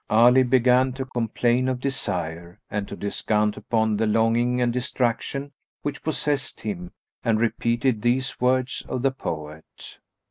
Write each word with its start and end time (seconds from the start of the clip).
Ali 0.09 0.41
began 0.41 0.93
to 0.93 1.05
complain 1.05 1.69
of 1.69 1.79
desire 1.79 2.59
and 2.71 2.87
to 2.87 2.95
descant 2.95 3.55
upon 3.55 3.97
the 3.97 4.07
longing 4.07 4.59
and 4.59 4.73
distraction 4.73 5.51
which 5.83 6.01
possessed 6.01 6.61
him, 6.61 6.91
and 7.23 7.39
repeated 7.39 8.01
these 8.01 8.41
words 8.41 8.83
of 8.89 9.03
the 9.03 9.11
poet. 9.11 9.99